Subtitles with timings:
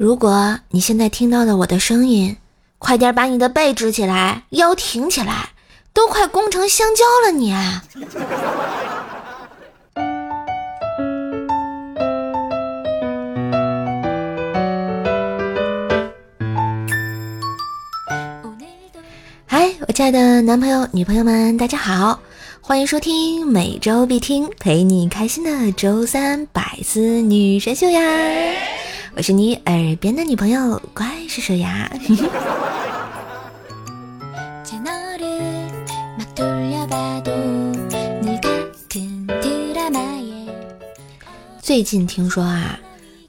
[0.00, 2.38] 如果你现在听到了我的声音，
[2.78, 5.50] 快点把你的背直起来，腰挺起来，
[5.92, 7.52] 都快弓成香蕉了你！
[7.52, 7.84] 啊
[19.44, 22.18] 嗨，我亲爱的男朋友、女朋友们，大家好，
[22.62, 28.00] 欢迎收听每周必听、陪你开心的周三百思女神秀呀！
[29.16, 31.90] 我是你耳边的女朋友，怪兽兽呀。
[41.60, 42.78] 最近听说啊，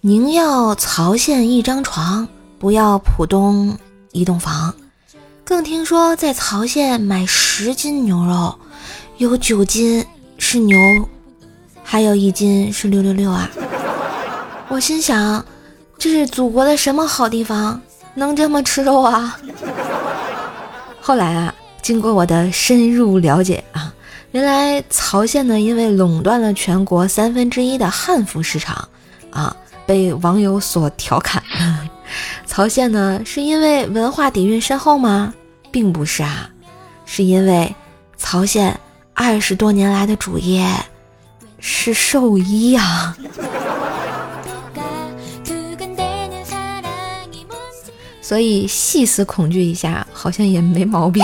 [0.01, 2.27] 宁要曹县一张床，
[2.59, 3.77] 不要浦东
[4.11, 4.73] 一栋房。
[5.43, 8.57] 更听说在曹县买十斤牛肉，
[9.17, 10.05] 有九斤
[10.37, 10.77] 是牛，
[11.83, 13.49] 还有一斤是六六六啊！
[14.69, 15.45] 我心想，
[16.01, 17.79] 这是祖国的什么好地方，
[18.15, 19.37] 能这么吃肉啊？
[20.99, 23.93] 后来啊，经过我的深入了解啊。
[24.31, 28.89] 原来曹县呢，因为垄断了全国三分之一的汉服市场，
[29.29, 31.43] 啊，被网友所调侃。
[32.47, 35.31] 曹县呢，是因为文化底蕴深厚吗？
[35.69, 36.49] 并不是啊，
[37.05, 37.75] 是因为
[38.17, 38.75] 曹县
[39.13, 40.65] 二十多年来的主业
[41.59, 43.15] 是兽医啊。
[48.31, 51.21] 所以细思恐惧一下，好像也没毛病。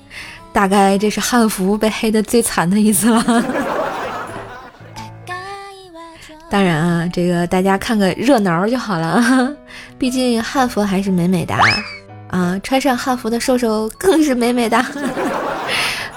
[0.52, 3.24] 大概这是汉服被黑的最惨的一次了。
[6.50, 9.50] 当然啊，这个大家看个热闹就好了，
[9.96, 11.54] 毕竟汉服还是美美的
[12.28, 14.76] 啊，穿上汉服的瘦瘦更是美美的。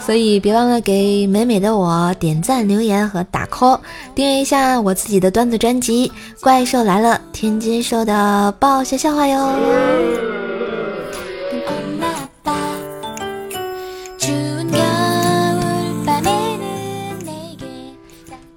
[0.05, 3.79] 所以别忘了给美美的我点赞、留言和打 call，
[4.13, 9.55] 订阅一下我自己的段子专辑《怪兽来了》，天津兽的爆笑笑话哟。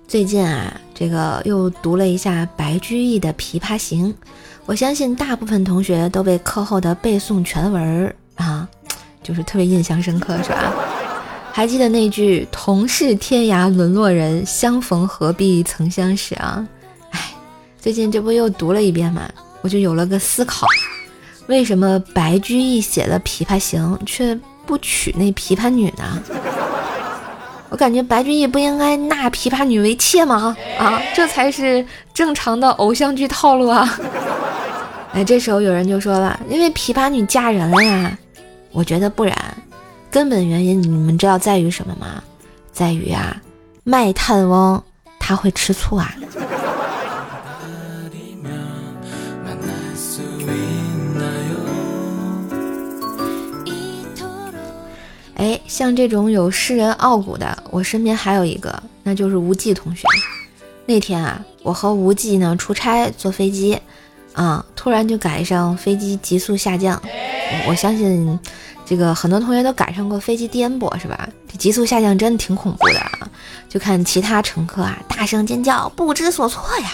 [0.08, 4.12] 最近啊，这个又读了一下白居易的《琵琶行》，
[4.64, 8.68] 我相信大部分同学都被课后的背诵全文啊，
[9.22, 10.72] 就是特别印象深刻，是吧？
[11.56, 16.62] 还记得那句“同是天涯沦落人，相逢何必曾相识”啊？
[17.12, 17.30] 哎，
[17.80, 19.22] 最近这不又读了一遍嘛，
[19.62, 20.66] 我就有了个思考：
[21.46, 26.22] 为什么白居易写了《琵琶行》，却不娶那琵琶女呢？
[27.70, 30.54] 我感觉白居易不应该纳琵琶女为妾吗？
[30.78, 33.98] 啊，这才是正常的偶像剧套路啊！
[35.14, 38.18] 哎，这时候有人就说了，因为琵琶女嫁人了呀。
[38.72, 39.34] 我觉得不然，
[40.16, 42.24] 根本原因你们知道在于什么吗？
[42.72, 43.36] 在于啊，
[43.84, 44.82] 卖炭翁
[45.18, 46.16] 他会吃醋啊。
[55.34, 60.08] 哎，像这种有诗人傲骨的，我身边还有一个，那就是无忌同学。
[60.86, 63.78] 那天啊，我和无忌呢出差坐飞机，
[64.32, 67.02] 啊，突然就赶上飞机急速下降。
[67.68, 68.40] 我相信
[68.86, 71.28] 这个很多同学都赶上过飞机颠簸，是吧？
[71.50, 73.28] 这急速下降真的挺恐怖的啊！
[73.68, 76.92] 就看其他乘客啊大声尖叫，不知所措呀。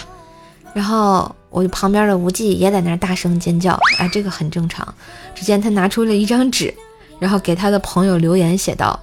[0.73, 4.93] 然后我旁边的无忌也在那大声尖叫，啊，这个很正常。
[5.35, 6.73] 只见他拿出了一张纸。
[7.19, 8.99] 然后给他的朋友留言写道：“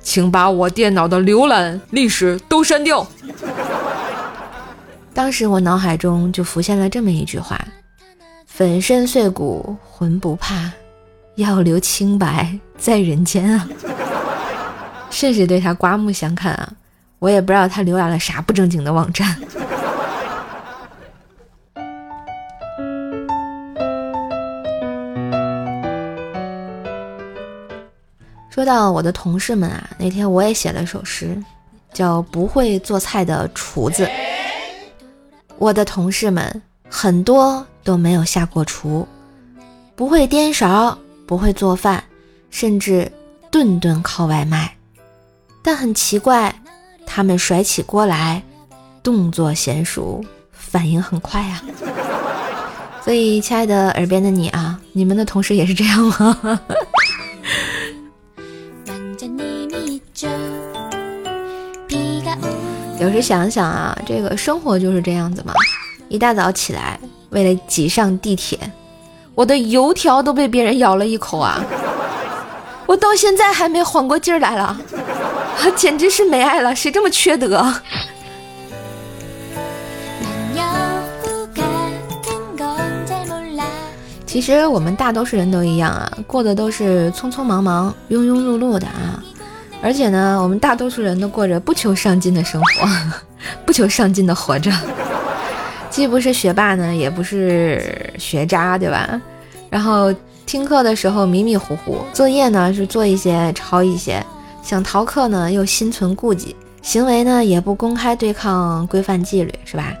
[0.00, 3.06] 请把我电脑的浏览历史都删掉。
[5.12, 7.62] ”当时我脑海中就浮现了这么一句话
[8.46, 10.70] ：“粉身碎骨浑不怕，
[11.38, 13.68] 要留清白在人间啊！”
[15.10, 16.72] 甚是对他刮目相看啊！
[17.18, 19.36] 我也不知道他浏览了啥不正经的网站。
[28.50, 31.40] 说到我的同事们啊，那天我也写了首诗，
[31.92, 34.04] 叫《不会做菜的厨子》。
[35.58, 39.06] 我的同事们很多都没有下过厨，
[39.94, 40.98] 不会颠勺，
[41.28, 42.02] 不会做饭，
[42.50, 43.12] 甚至
[43.50, 44.74] 顿顿靠外卖。
[45.62, 46.62] 但很奇怪，
[47.04, 48.42] 他们甩起锅来，
[49.02, 51.62] 动作娴熟，反应很快呀。
[53.04, 56.60] 所以，亲爱的耳边的你啊，你们的同事也是这样吗？
[62.98, 65.52] 有时想想啊，这个生活就是这样子嘛。
[66.08, 66.98] 一大早起来，
[67.30, 68.58] 为了挤上地铁，
[69.38, 71.64] 我的油条都被别人咬了一口啊！
[72.86, 74.76] 我到现在还没缓过劲儿来了，
[75.76, 77.72] 简直是没爱了，谁这么缺德？
[84.26, 89.22] 其实我们大多数人都一样啊，过的都是匆匆忙忙、庸庸碌碌的啊。
[89.80, 92.88] 而且呢，我们大多数人都过着不求上进的生活，
[93.64, 94.68] 不求上进的活着，
[95.98, 99.20] 既不是学霸呢，也不是学渣，对吧？
[99.68, 100.14] 然后
[100.46, 104.24] 听课的时候迷迷糊糊，作业呢是做一些抄一些，
[104.62, 109.92] 想逃课呢又心存顾忌，行为呢也不公开对抗规范纪律，是吧？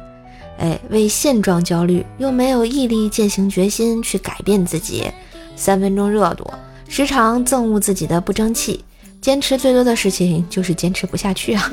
[0.60, 5.10] 哎，为现状焦虑，又没有毅力践行决心去改变自己，
[5.56, 6.48] 三分钟热度，
[6.88, 8.84] 时常憎恶自己的不争气。
[9.20, 11.72] 坚持最多的事情就是坚持不下去啊。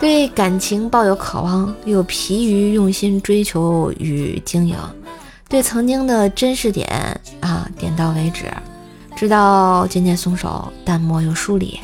[0.00, 4.74] 对感情抱有渴望，又疲于用心追求与经营。
[5.46, 6.88] 对曾经的真实点
[7.40, 8.46] 啊，点到为止，
[9.14, 11.78] 直到渐渐松手，淡漠又疏离。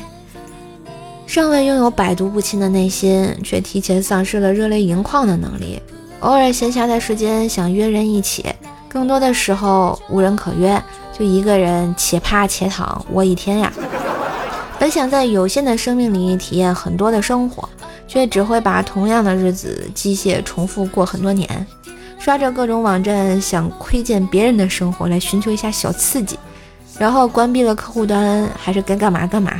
[1.27, 5.79] 尚未拥有百毒不侵的内心，却提前丧失了热泪盈眶的能力。
[6.21, 8.43] 偶尔闲暇的时间想约人一起，
[8.89, 10.81] 更多的时候无人可约，
[11.15, 13.71] 就一个人且趴且躺窝一天呀。
[14.79, 17.67] 本想在有限的生命里体验很多的生活，
[18.07, 21.67] 却只会把同样的日子机械重复过很多年。
[22.19, 26.37] 刷着各种网站，想窥见别人的生活来寻求一下小刺激，
[26.97, 29.53] 然后关闭了客户端，还是该干嘛干嘛。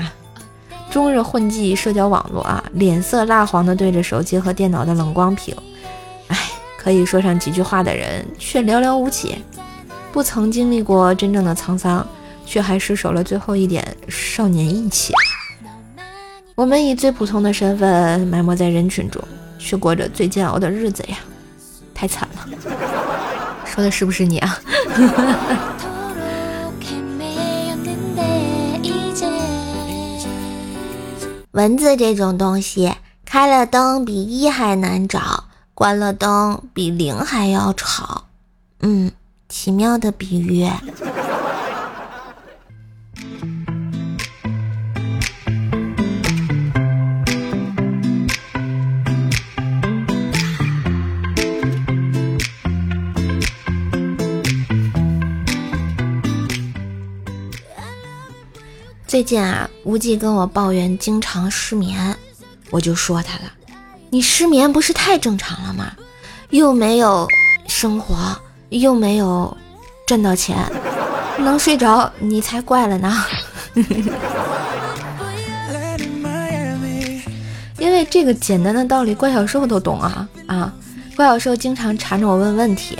[0.89, 5.55] 终日混迹社交网络啊，脸色蜡黄的对着手机和电脑的冷光屏，
[6.29, 6.37] 哎，
[6.77, 9.35] 可以说上几句话的人却寥寥无几。
[10.11, 12.05] 不曾经历过真正的沧桑，
[12.45, 15.13] 却还失守了最后一点少年义气。
[16.57, 19.23] 我们以最普通的身份埋没在人群中，
[19.59, 21.19] 却过着最煎熬的日子呀，
[21.93, 22.47] 太惨了。
[23.63, 24.57] 说的是不是你啊？
[31.51, 32.91] 蚊子这种东西，
[33.23, 35.43] 开了灯比一还难找，
[35.75, 38.23] 关了灯比零还要吵。
[38.79, 39.11] 嗯，
[39.47, 40.67] 奇妙的比喻。
[59.17, 62.15] 最近啊，无忌跟我抱怨经常失眠，
[62.69, 63.45] 我就说他了
[64.11, 65.91] ：“你失眠不是太正常了吗？
[66.51, 67.27] 又没有
[67.65, 68.15] 生活，
[68.69, 69.57] 又没有
[70.05, 70.55] 赚到钱，
[71.39, 73.25] 能睡着你才怪了呢。
[77.79, 80.71] ”因为这个简单的道理，怪小兽都懂啊啊！
[81.15, 82.95] 怪小兽经常缠着我问问题，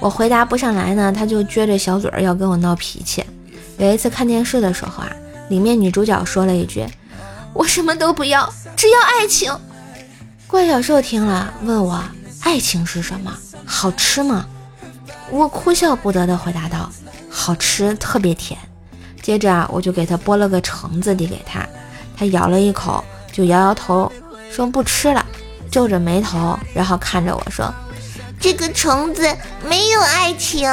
[0.00, 3.24] 我回答不上来呢，他就撅着小嘴儿要跟我闹脾气。
[3.78, 5.12] 有一次看电视的时候啊。
[5.50, 6.86] 里面女主角说了一句
[7.52, 9.54] ：“我什么都不要，只要爱情。”
[10.46, 12.02] 怪小兽听了问我
[12.42, 13.36] ：“爱情是什么？
[13.66, 14.46] 好吃吗？”
[15.28, 16.90] 我哭笑不得的回答道
[17.28, 18.58] ：“好吃，特别甜。”
[19.20, 21.66] 接着啊，我就给他剥了个橙子递给他，
[22.16, 24.10] 他咬了一口，就摇摇头
[24.50, 25.24] 说不吃了，
[25.70, 27.72] 皱着眉头，然后看着我说
[28.40, 29.28] ：“这个橙子
[29.68, 30.70] 没有爱情。”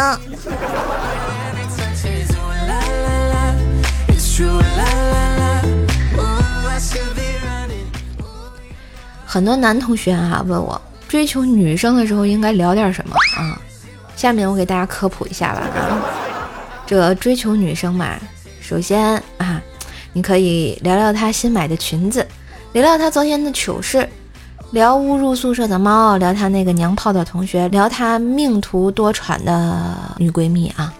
[9.26, 13.60] 很多男同学啊问我，追求女生的时候应该聊点什么啊？
[14.16, 16.02] 下面我给大家科普一下吧啊，
[16.88, 18.16] 这追求女生嘛，
[18.62, 19.62] 首先啊，
[20.14, 22.26] 你可以聊聊她新买的裙子，
[22.74, 24.08] 聊聊她昨天的糗事，
[24.72, 30.92] 聊误入宿舍的猫，聊她那个娘炮的同学，聊她命途多舛的女闺蜜啊。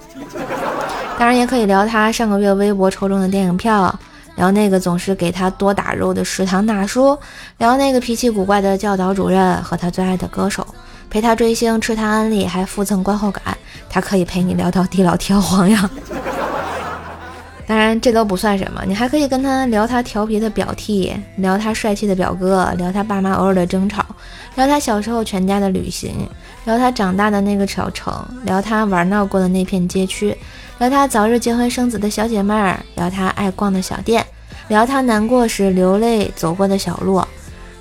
[1.18, 3.94] 当然也可以聊他上个月微博抽中的电影票，
[4.36, 7.18] 聊那个总是给他多打肉的食堂大叔，
[7.58, 10.66] 聊那个脾气古怪的教导主任和他最爱的歌手，
[11.10, 13.42] 陪他追星，吃他安利，还附赠观后感，
[13.90, 15.90] 他可以陪你聊到地老天荒呀。
[17.66, 24.06] 当然这都不算什么，你还可以跟他聊他调皮的表弟，聊他帅气的表哥，聊他爸妈偶尔的争吵，
[24.56, 26.14] 聊他小时候全家的旅行，
[26.68, 30.38] 聊他长大的那个小城，聊他玩闹过的那片街区。
[30.80, 34.24] 聊他早日结婚生子的小姐妹儿，聊他爱逛的小店，
[34.68, 37.24] 聊他难过时流泪走过的小路，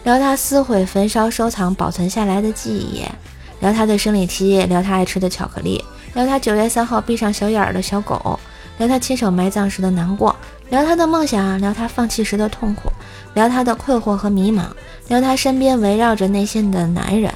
[0.04, 3.04] 聊他撕毁、焚烧、收藏、保存下来的记忆，
[3.58, 8.38] 聊他的生理期，聊他爱吃的巧克力，聊他九月三号闭上小眼儿的小狗，
[8.78, 10.34] 聊他亲手埋葬时的难过，
[10.70, 12.88] 聊他的梦想，聊他放弃时的痛苦，
[13.34, 14.62] 聊他的困惑和迷茫，
[15.08, 17.34] 聊他身边围绕着内心的男人，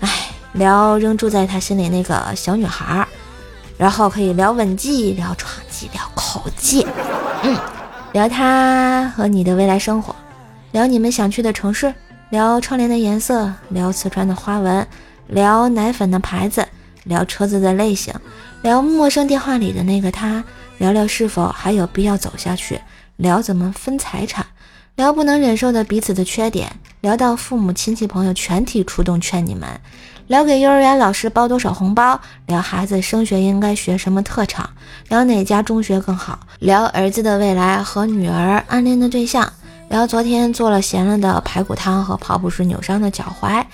[0.00, 3.06] 唉，聊仍住在他心里那个小女孩。
[3.76, 6.84] 然后可以聊吻技，聊床技，聊口技，
[7.44, 7.56] 嗯，
[8.12, 10.12] 聊他和你的未来生活，
[10.72, 11.94] 聊你们想去的城市，
[12.30, 14.84] 聊窗帘的颜色，聊瓷砖的花纹，
[15.28, 16.66] 聊奶粉的牌子，
[17.04, 18.12] 聊车子的类型，
[18.62, 20.42] 聊陌生电话里的那个他，
[20.78, 22.80] 聊聊是否还有必要走下去，
[23.14, 24.44] 聊怎么分财产，
[24.96, 26.68] 聊不能忍受的彼此的缺点，
[27.00, 29.68] 聊到父母亲戚朋友全体出动劝你们，
[30.28, 34.68] 聊给幼儿园老师包多少红包，聊孩子升学应该学什么特长，
[35.08, 39.50] 聊哪家中学更好，聊儿子的未来和女儿暗恋的对象。
[39.88, 43.64] 聊昨天做了咸了的排骨汤和跑步时扭伤的脚踝，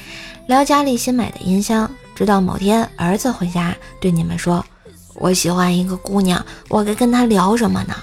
[0.47, 4.65] 聊家里新买的音箱，直到某天儿子回家对你们说
[5.15, 7.97] ：“我喜欢一个姑娘，我该跟她聊什么呢？”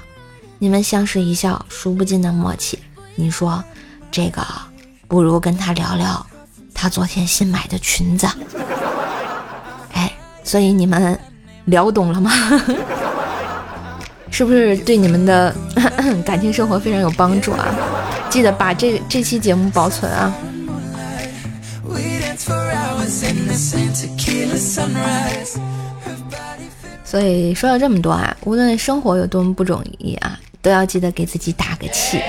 [0.59, 2.77] 你们相视一笑，数不尽的默契。
[3.15, 3.63] 你说
[4.11, 4.45] ：“这个
[5.07, 6.25] 不如跟她聊聊
[6.73, 8.27] 她昨天新买的裙子。
[9.93, 10.11] ”哎，
[10.43, 11.17] 所以你们
[11.65, 12.31] 聊懂了吗？
[14.31, 15.53] 是不是对你们的
[16.25, 17.67] 感情生活非常有帮助啊？
[18.29, 20.33] 记得把这这期节目保存啊。
[27.03, 32.21] 所以说了这么多啊，无论生活有多么不容易啊，都要记得给自己打个气。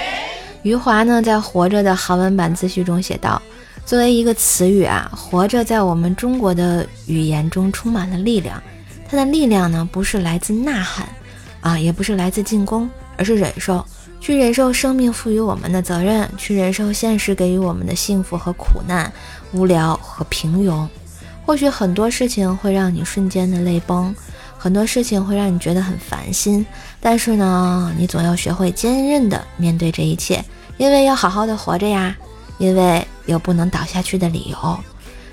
[0.62, 3.40] 余华呢，在《活着》的韩文版自序中写道
[3.84, 8.62] ：“作为一个词语啊，活着在我们中国的语言中充满了力量。
[9.08, 11.08] 它的力量呢，不是来自呐喊。”
[11.62, 13.86] 啊，也不是来自进攻，而是忍受，
[14.20, 19.12] 去忍受生命赋予我们的责任，去忍受现实给予我们的幸福和苦难、
[19.52, 20.84] 无聊和平庸。
[21.46, 24.12] 或许很多事情会让你瞬间的泪崩，
[24.58, 26.66] 很多事情会让你觉得很烦心，
[27.00, 30.44] 但是呢，你总要学会坚韧的面对这一切，
[30.78, 32.16] 因为要好好的活着呀，
[32.58, 34.78] 因为有不能倒下去的理由。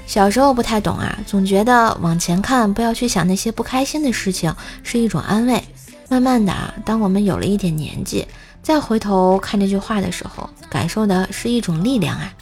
[0.05, 5.63] 小时候不太懂啊，总觉得往前看，不要去想那些不开心的事情，是一种安慰。
[6.09, 8.27] 慢慢的啊，当我们有了一点年纪，
[8.63, 12.33] 再回头看这句话的时候，感受的是一种力量啊。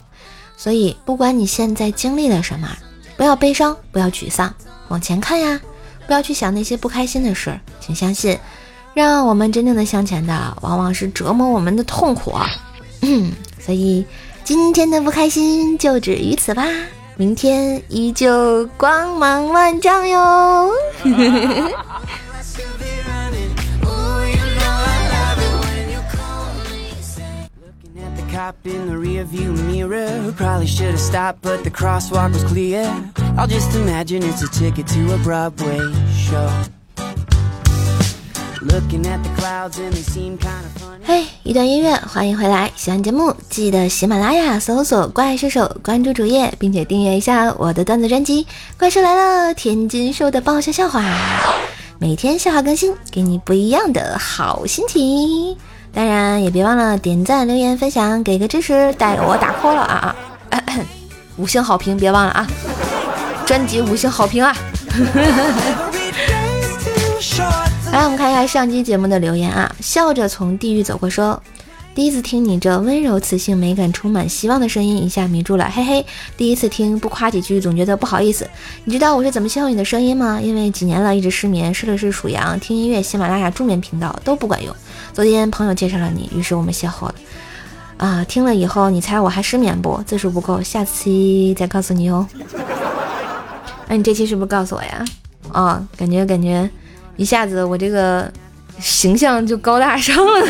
[0.56, 2.68] 所以，不管你现在经历了什么，
[3.18, 4.54] 不要悲伤，不要沮丧，
[4.88, 5.60] 往前看呀，
[6.06, 7.60] 不要去想那些不开心的事。
[7.78, 8.38] 请相信，
[8.94, 12.34] 让我们真正的向前的，往往是折磨我们的痛苦。
[13.60, 14.04] 所以，
[14.48, 16.64] 今天的不开心就止于此吧，
[17.18, 20.70] 明天依旧光芒万丈哟。
[41.04, 42.72] 嘿，一段音乐，欢迎回来！
[42.74, 48.44] 喜欢节目记得喜马拉雅搜索“怪兽手”，关注主页，并且订阅一下我的段子专辑
[48.76, 51.04] 《怪兽来了》，天津兽的爆笑笑话，
[52.00, 55.56] 每天笑话更新，给你不一样的好心情。
[55.92, 60.16] 当然也别忘了点赞、留言、分享，给个支持，带我打 call 了啊
[60.50, 60.62] 啊！
[61.38, 62.46] 五星好评别忘了啊！
[63.46, 64.56] 专辑五星好评啊！
[67.90, 69.74] 来，我们看一下上期节目的留言啊。
[69.80, 71.42] 笑着从地狱走过说。
[71.94, 76.06] 第一次听你这温柔、磁性、美感、充满希望的声音，一下迷住了，嘿嘿。
[76.36, 78.48] 第一次听不夸几句，总觉得不好意思。
[78.84, 80.40] 你知道我是怎么邂逅你的声音吗？
[80.40, 84.72] 因为几年了，一直失眠，试了试数羊，听音乐，喜马拉雅助眠频道都不管用。
[85.12, 87.14] 昨天朋友介绍了你，于是我们邂逅了。
[87.96, 90.00] 啊，听了以后，你猜我还失眠不？
[90.06, 92.24] 字数不够，下期再告诉你哦。
[93.88, 95.04] 那 你这期是不是告诉我呀？
[95.50, 96.70] 啊，感觉感觉
[97.18, 98.32] 一下子我这个
[98.80, 100.46] 形象就高大上了。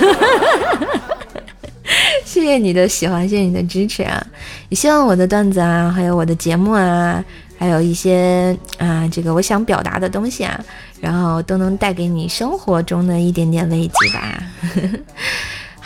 [2.25, 4.25] 谢谢你的喜欢，谢谢你的支持啊！
[4.69, 7.25] 也希望我的段子啊，还有我的节目啊，
[7.59, 10.61] 还有一些啊，这个我想表达的东西啊，
[11.01, 14.43] 然后都能带给你生活中的一点点慰藉吧。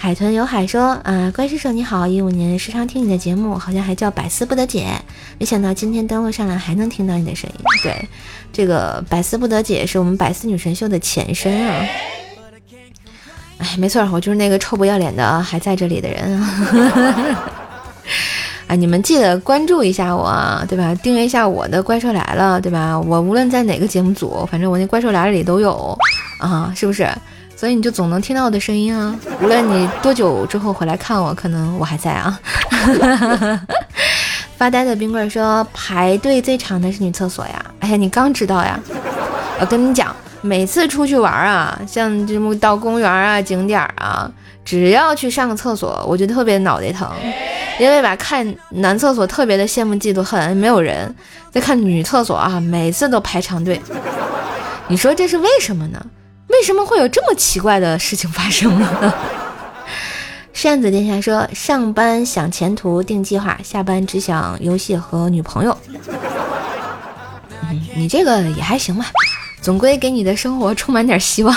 [0.02, 5.00] 海豚有海说啊，怪叔叔你好，一五年时常听你的节目，好像还叫百思不得解，
[5.38, 7.64] 没想到今天登录上来还能听到你的声音。
[7.85, 8.09] 对，
[8.52, 11.87] 这个百思不得解是我们百思女神秀的前身啊。
[13.59, 17.52] 哎，没错，我就是那个臭不要脸的还在这里的人啊！
[18.66, 20.92] 哎，你们记得关注一下我，对吧？
[20.97, 22.99] 订阅一下我的《怪兽来了》，对吧？
[22.99, 25.97] 我无论在哪个节目组，反正我那《怪兽来了》里都有
[26.40, 27.09] 啊，是不是？
[27.62, 29.16] 所以你就总能听到我的声音啊！
[29.40, 32.37] 无论你多久之后回来看我，可能我还在啊。
[34.59, 38.81] 发呆的冰棍说：“排队最长的是女厕所呀！”哎呀，你刚知道呀？
[39.61, 40.12] 我跟你讲。
[40.40, 44.28] 每次出去玩啊，像这么到公园啊、景点啊，
[44.64, 47.09] 只要去上个厕所，我就特别脑袋疼，
[47.78, 51.09] 因为吧，看男厕所特别的羡慕嫉妒恨，没有人；
[51.52, 53.81] 再看女厕所啊，每次都排长队。
[54.88, 56.04] 你说这是为什么呢？
[56.62, 59.12] 为什么会有这么奇怪的事情发生呢？
[60.54, 65.76] 扇子殿下说：上班想前途定计划，下班只想游戏和女朋友。
[67.97, 69.07] 你这个也还行吧，
[69.61, 71.52] 总归给你的生活充满点希望，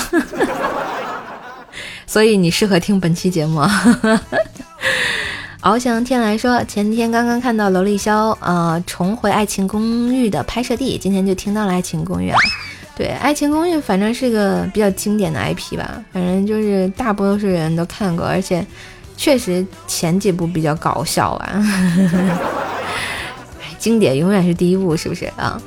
[2.07, 3.61] 所以你适合听本期节目。
[5.61, 12.37] 翱翔天来说，前天刚刚看到娄丽潇呃重回《爱情公寓》的拍摄地，今天就听到了《爱情公寓》啊。
[12.95, 18.65] 对，《爱情公寓》反正是个比较经典的 IP 吧，反正就是大多数人都看过，而且
[19.17, 21.63] 确实前几部比较搞笑啊。
[23.77, 25.61] 经典永远是第一部，是不是啊？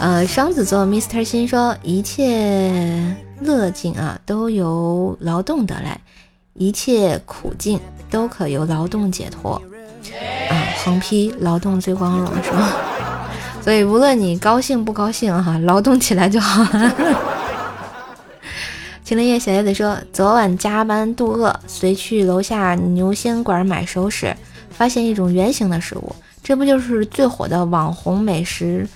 [0.00, 6.00] 呃，双子座 Mr 心说，一切乐境啊都由劳动得来，
[6.54, 7.80] 一切苦境。
[8.10, 9.60] 都可由劳动解脱
[10.48, 10.56] 啊！
[10.82, 12.97] 横批：劳动最光荣，是吧？
[13.68, 16.64] 所以无论你高兴不高兴哈，劳动起来就好。
[19.04, 24.34] 青林叶小叶子说：昨晚加班肚饿，随去楼下牛鲜馆买熟食，
[24.70, 28.88] 发现一种圆形的食物，这不就是最火的网红美食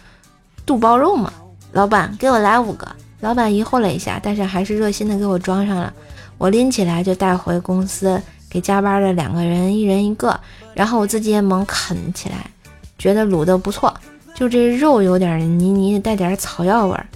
[0.64, 1.31] 肚包肉吗？
[1.73, 2.88] 老板，给我来五个。
[3.21, 5.93] 老板疑惑了一下，但是还是热心的给我装上了。
[6.38, 8.19] 我拎起来就带回公司。
[8.49, 10.41] 给加班的两个人一人一个，
[10.73, 12.50] 然后我自己也猛啃起来，
[12.99, 13.95] 觉得卤的不错，
[14.35, 17.07] 就这肉有点泥泥的，带点草药味儿。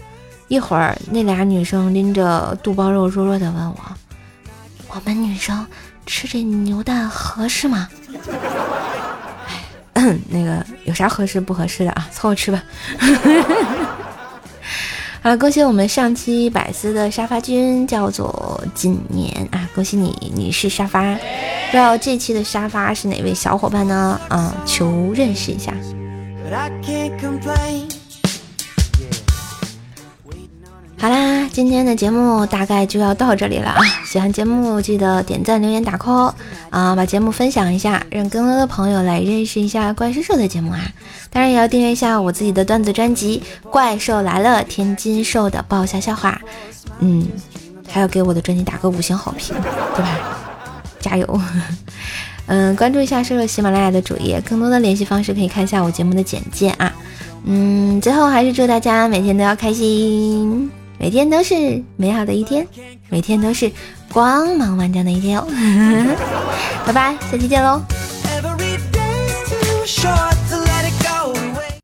[0.48, 3.76] 一会儿那俩女生拎着肚包肉，弱弱的问我
[4.94, 5.66] ：“我们女生
[6.06, 7.88] 吃这牛蛋合适吗？”
[9.94, 12.06] 哎， 那个有啥合适不合适的啊？
[12.12, 12.62] 凑合吃吧。
[15.20, 21.12] 好了，恭喜我们上期百思的沙发君叫做今年啊，恭喜你，你是沙发。
[21.14, 24.20] 不知道这期的沙发是哪位小伙伴呢？
[24.28, 25.74] 啊，求认识一下。
[30.98, 33.84] 好啦，今天的节目大概就要到这里了啊！
[34.04, 36.32] 喜欢节目记得点赞、留言、打 call
[36.70, 40.80] 啊，把节目分享一下，让更多的朋友来认识一下怪兽兽的节目啊！
[41.30, 46.40] 当然也要订阅一下我自己的段子专辑《怪兽来了》，天津兽的爆笑笑话，
[47.00, 47.28] 嗯，
[47.88, 49.54] 还要给我的专辑打个五星好评，
[49.94, 50.18] 对吧？
[51.00, 51.40] 加油！
[52.46, 56.92] 嗯，关注一下瘦瘦喜马拉雅的主页，更多的联系方式可以看一下我节目的简介啊。
[57.44, 60.70] 嗯，最后还是祝大家每天都要开心。
[60.98, 62.66] 每天都是美好的一天，
[63.10, 63.70] 每天都是
[64.10, 65.46] 光芒万丈的一天哦！
[66.86, 67.82] 拜拜，下期见喽！